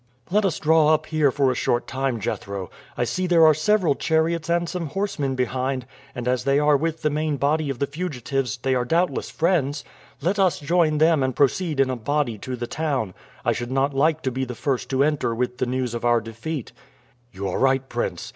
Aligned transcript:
"Let 0.31 0.45
us 0.45 0.57
draw 0.57 0.95
up 0.95 1.05
here 1.05 1.29
for 1.29 1.51
a 1.51 1.55
short 1.55 1.85
time, 1.85 2.19
Jethro. 2.19 2.71
I 2.97 3.03
see 3.03 3.27
there 3.27 3.45
are 3.45 3.53
several 3.53 3.93
chariots 3.93 4.49
and 4.49 4.67
some 4.67 4.87
horsemen 4.87 5.35
behind, 5.35 5.85
and 6.15 6.27
as 6.27 6.43
they 6.43 6.57
are 6.57 6.75
with 6.75 7.03
the 7.03 7.11
main 7.11 7.37
body 7.37 7.69
of 7.69 7.77
the 7.77 7.85
fugitives, 7.85 8.57
they 8.57 8.73
are 8.73 8.83
doubtless 8.83 9.29
friends. 9.29 9.83
Let 10.19 10.39
us 10.39 10.59
join 10.59 10.97
them 10.97 11.21
and 11.21 11.35
proceed 11.35 11.79
in 11.79 11.91
a 11.91 11.95
body 11.95 12.39
to 12.39 12.55
the 12.55 12.65
town. 12.65 13.13
I 13.45 13.51
should 13.51 13.71
not 13.71 13.93
like 13.93 14.23
to 14.23 14.31
be 14.31 14.43
the 14.43 14.55
first 14.55 14.89
to 14.89 15.03
enter 15.03 15.35
with 15.35 15.59
the 15.59 15.67
news 15.67 15.93
of 15.93 16.03
our 16.03 16.19
defeat." 16.19 16.71
"You 17.31 17.47
are 17.49 17.59
right, 17.59 17.87
prince. 17.87 18.27